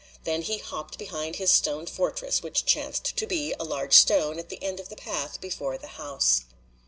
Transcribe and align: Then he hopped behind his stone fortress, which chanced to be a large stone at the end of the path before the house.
Then 0.23 0.41
he 0.41 0.57
hopped 0.57 0.97
behind 0.97 1.35
his 1.35 1.51
stone 1.51 1.85
fortress, 1.85 2.41
which 2.41 2.65
chanced 2.65 3.15
to 3.17 3.27
be 3.27 3.53
a 3.59 3.63
large 3.63 3.93
stone 3.93 4.39
at 4.39 4.49
the 4.49 4.57
end 4.63 4.79
of 4.79 4.89
the 4.89 4.95
path 4.95 5.39
before 5.39 5.77
the 5.77 5.89
house. 6.01 6.41